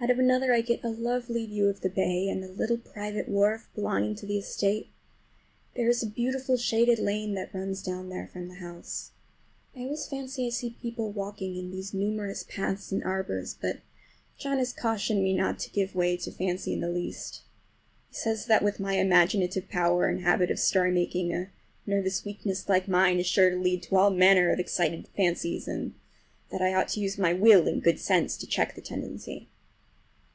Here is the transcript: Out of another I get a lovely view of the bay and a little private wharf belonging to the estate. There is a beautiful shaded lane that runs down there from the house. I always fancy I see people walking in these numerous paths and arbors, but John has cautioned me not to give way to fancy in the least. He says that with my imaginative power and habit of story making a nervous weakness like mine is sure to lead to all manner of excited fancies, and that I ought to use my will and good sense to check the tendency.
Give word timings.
Out 0.00 0.10
of 0.10 0.20
another 0.20 0.54
I 0.54 0.60
get 0.60 0.84
a 0.84 0.88
lovely 0.90 1.44
view 1.44 1.66
of 1.68 1.80
the 1.80 1.88
bay 1.90 2.28
and 2.28 2.44
a 2.44 2.48
little 2.48 2.78
private 2.78 3.28
wharf 3.28 3.68
belonging 3.74 4.14
to 4.14 4.26
the 4.26 4.38
estate. 4.38 4.90
There 5.74 5.88
is 5.88 6.04
a 6.04 6.06
beautiful 6.06 6.56
shaded 6.56 7.00
lane 7.00 7.34
that 7.34 7.52
runs 7.52 7.82
down 7.82 8.08
there 8.08 8.28
from 8.28 8.46
the 8.46 8.54
house. 8.54 9.10
I 9.74 9.80
always 9.80 10.06
fancy 10.06 10.46
I 10.46 10.50
see 10.50 10.70
people 10.80 11.10
walking 11.10 11.56
in 11.56 11.72
these 11.72 11.92
numerous 11.92 12.44
paths 12.44 12.92
and 12.92 13.02
arbors, 13.02 13.56
but 13.60 13.80
John 14.38 14.58
has 14.58 14.72
cautioned 14.72 15.20
me 15.20 15.34
not 15.34 15.58
to 15.58 15.70
give 15.72 15.96
way 15.96 16.16
to 16.18 16.30
fancy 16.30 16.72
in 16.74 16.80
the 16.80 16.88
least. 16.88 17.42
He 18.10 18.14
says 18.14 18.46
that 18.46 18.62
with 18.62 18.78
my 18.78 18.94
imaginative 18.94 19.68
power 19.68 20.06
and 20.06 20.20
habit 20.20 20.52
of 20.52 20.60
story 20.60 20.92
making 20.92 21.34
a 21.34 21.50
nervous 21.86 22.24
weakness 22.24 22.68
like 22.68 22.86
mine 22.86 23.18
is 23.18 23.26
sure 23.26 23.50
to 23.50 23.56
lead 23.56 23.82
to 23.82 23.96
all 23.96 24.10
manner 24.10 24.52
of 24.52 24.60
excited 24.60 25.08
fancies, 25.16 25.66
and 25.66 25.94
that 26.50 26.62
I 26.62 26.72
ought 26.72 26.86
to 26.90 27.00
use 27.00 27.18
my 27.18 27.32
will 27.32 27.66
and 27.66 27.82
good 27.82 27.98
sense 27.98 28.36
to 28.36 28.46
check 28.46 28.76
the 28.76 28.80
tendency. 28.80 29.48